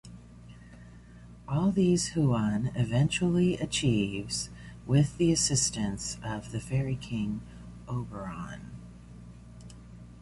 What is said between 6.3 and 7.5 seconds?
the fairy king